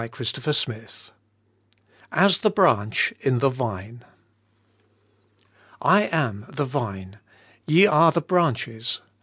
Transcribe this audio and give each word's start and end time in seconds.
ABIDE 0.03 0.19
IN 0.19 0.53
CHEIST 0.87 1.11
AS 2.11 2.39
THE 2.39 2.49
BRANCH 2.49 3.13
IN 3.19 3.37
THE 3.37 3.49
VINE. 3.49 4.03
*I 5.79 6.01
am 6.07 6.47
the 6.49 6.65
Vine, 6.65 7.19
ye 7.67 7.85
are 7.85 8.11
the 8.11 8.19
branches. 8.21 9.01